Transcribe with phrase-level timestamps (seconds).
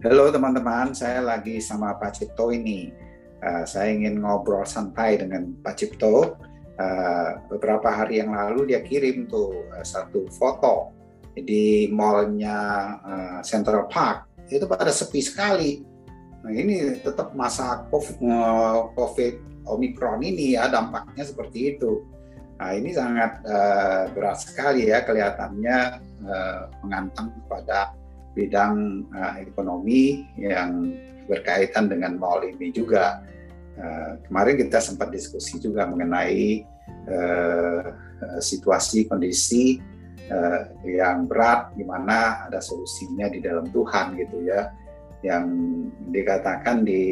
[0.00, 2.88] Halo teman-teman, saya lagi sama Pak Cipto ini.
[3.44, 6.40] Uh, saya ingin ngobrol santai dengan Pak Cipto.
[6.80, 10.96] Uh, beberapa hari yang lalu dia kirim tuh uh, satu foto
[11.36, 12.56] di mallnya
[12.96, 14.24] uh, Central Park.
[14.48, 15.84] Itu pada sepi sekali.
[16.48, 22.08] Nah ini tetap masa COVID Omicron ini ya dampaknya seperti itu.
[22.56, 25.78] Nah ini sangat uh, berat sekali ya kelihatannya
[26.24, 27.92] uh, mengantang kepada
[28.34, 30.94] bidang uh, ekonomi yang
[31.26, 33.22] berkaitan dengan mall ini juga.
[33.80, 36.66] Uh, kemarin kita sempat diskusi juga mengenai
[37.08, 37.84] uh,
[38.42, 39.80] situasi kondisi
[40.28, 44.68] uh, yang berat di mana ada solusinya di dalam Tuhan gitu ya.
[45.20, 45.44] Yang
[46.12, 47.02] dikatakan di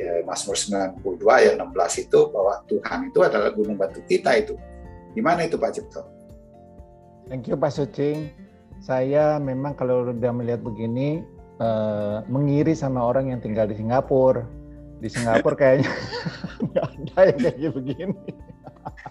[0.00, 0.56] uh, Mazmur
[1.00, 4.58] 92 ayat 16 itu bahwa Tuhan itu adalah gunung batu kita itu.
[5.16, 6.02] Gimana itu Pak Cipto?
[7.28, 8.47] Thank you Pak Sucing
[8.78, 11.26] saya memang kalau udah melihat begini
[11.58, 14.46] uh, mengiri sama orang yang tinggal di Singapura.
[14.98, 15.90] Di Singapura kayaknya
[16.66, 18.30] nggak ada yang kayak begini.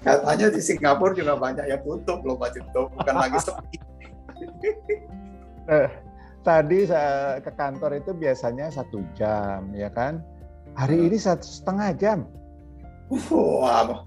[0.04, 3.78] Katanya di Singapura juga banyak yang tutup loh Pak Cipto, bukan lagi sepi.
[5.76, 5.90] eh,
[6.46, 10.24] tadi saya ke kantor itu biasanya satu jam, ya kan?
[10.78, 12.20] Hari ini satu setengah jam.
[13.08, 14.04] Wah,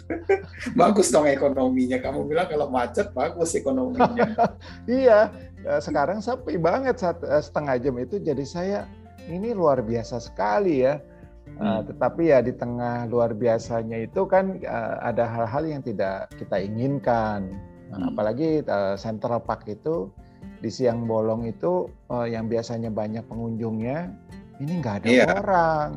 [0.80, 2.00] bagus dong ekonominya.
[2.00, 4.32] Kamu bilang kalau macet bagus ekonominya.
[4.88, 5.28] iya,
[5.60, 8.16] eh, sekarang sepi banget eh, setengah jam itu.
[8.16, 8.88] Jadi saya
[9.28, 10.96] ini luar biasa sekali ya.
[11.50, 11.66] Hmm.
[11.66, 16.62] Uh, tetapi ya di tengah luar biasanya itu kan uh, ada hal-hal yang tidak kita
[16.62, 17.52] inginkan.
[17.90, 18.08] Uh, hmm.
[18.14, 20.08] Apalagi uh, Central Park itu
[20.62, 24.14] di siang bolong itu uh, yang biasanya banyak pengunjungnya,
[24.62, 25.26] ini nggak ada iya.
[25.26, 25.88] orang,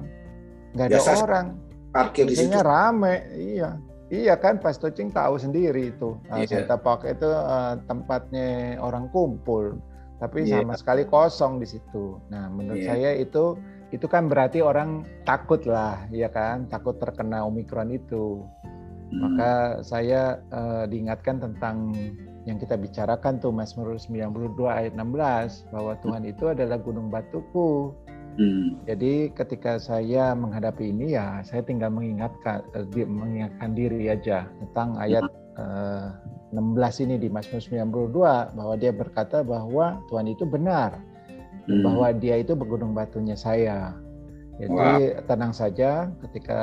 [0.74, 1.48] nggak ada Biasa orang
[1.94, 2.58] parkir di situ.
[2.58, 3.78] rame, iya.
[4.14, 6.22] Iya kan, Pas Tocing tahu sendiri itu.
[6.30, 6.50] Nah, yeah.
[6.66, 9.82] Santa Park itu uh, tempatnya orang kumpul,
[10.22, 10.62] tapi yeah.
[10.62, 12.22] sama sekali kosong di situ.
[12.30, 12.94] Nah, menurut yeah.
[12.94, 13.58] saya itu
[13.90, 18.46] itu kan berarti orang takut lah, ya kan, takut terkena Omikron itu.
[19.14, 19.18] Hmm.
[19.22, 19.52] Maka
[19.86, 21.94] saya uh, diingatkan tentang
[22.44, 27.96] yang kita bicarakan tuh Mazmur 92 ayat 16 bahwa Tuhan itu adalah gunung batuku
[28.34, 28.82] Hmm.
[28.90, 35.30] Jadi ketika saya menghadapi ini ya saya tinggal mengingatkan uh, mengingatkan diri aja tentang ayat
[35.62, 36.10] uh,
[36.54, 40.98] eh, 16 ini di Mazmur 92 bahwa dia berkata bahwa Tuhan itu benar
[41.70, 41.86] hmm.
[41.86, 43.94] bahwa dia itu bergunung batunya saya.
[44.54, 44.70] Jadi
[45.18, 45.26] wow.
[45.26, 46.62] tenang saja ketika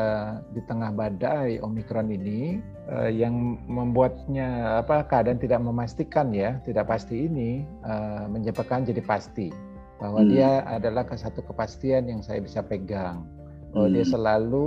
[0.55, 7.27] di tengah badai Omikron ini uh, yang membuatnya apa keadaan tidak memastikan ya, tidak pasti
[7.27, 9.70] ini uh, menyebabkan jadi pasti
[10.01, 10.31] bahwa hmm.
[10.33, 13.23] dia adalah satu kepastian yang saya bisa pegang
[13.71, 13.95] bahwa hmm.
[13.95, 14.67] dia selalu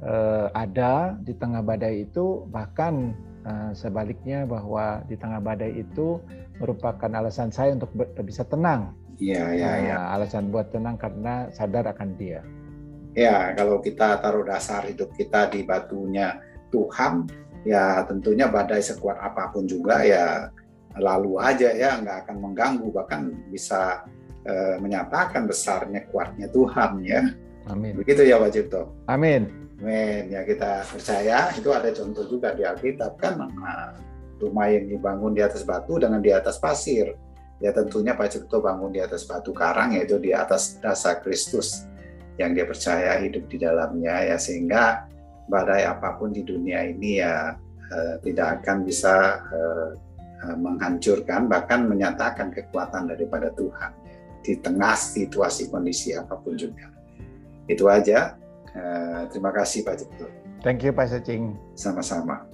[0.00, 3.12] uh, ada di tengah badai itu bahkan
[3.44, 6.22] uh, sebaliknya bahwa di tengah badai itu
[6.62, 7.90] merupakan alasan saya untuk
[8.22, 8.94] bisa tenang.
[9.18, 9.98] Iya, iya, nah, iya.
[10.14, 12.42] Alasan buat tenang karena sadar akan dia.
[13.14, 16.34] Ya, kalau kita taruh dasar hidup kita di batunya
[16.74, 17.30] Tuhan,
[17.62, 20.50] ya tentunya badai sekuat apa pun juga ya
[20.98, 24.02] lalu aja ya nggak akan mengganggu bahkan bisa
[24.44, 27.32] Eh, menyatakan besarnya kuatnya Tuhan ya.
[27.64, 27.96] Amin.
[27.96, 28.92] Begitu ya Pak Cipto.
[29.08, 29.48] Amin.
[29.80, 30.28] Amin.
[30.28, 33.96] Ya kita percaya itu ada contoh juga di Alkitab kan nah,
[34.36, 37.16] rumah yang dibangun di atas batu dengan di atas pasir.
[37.56, 41.88] Ya tentunya Pak Cipto bangun di atas batu karang yaitu di atas dasar Kristus
[42.36, 45.08] yang dia percaya hidup di dalamnya ya sehingga
[45.48, 47.56] badai apa pun di dunia ini ya
[47.96, 49.90] eh, tidak akan bisa eh,
[50.44, 54.03] eh menghancurkan bahkan menyatakan kekuatan daripada Tuhan
[54.44, 56.92] di tengah situasi kondisi apa pun juga.
[57.64, 58.36] Itu aja.
[58.74, 60.26] Uh, terima kasih Pak Cipto.
[60.60, 61.56] Thank you Pak Secing.
[61.72, 62.53] Sama-sama.